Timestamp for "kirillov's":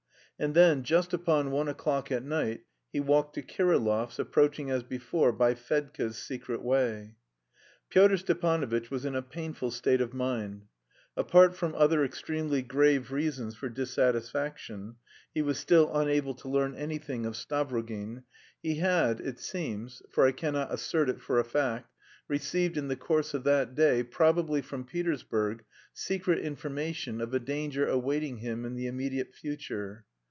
3.43-4.17